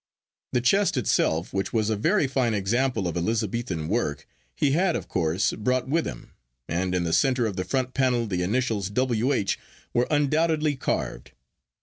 [0.53, 5.07] The chest itself, which was a very fine example of Elizabethan work, he had, of
[5.07, 6.31] course, brought with him,
[6.67, 9.31] and in the centre of the front panel the initials W.
[9.31, 9.59] H.
[9.93, 11.33] were undoubtedly carved.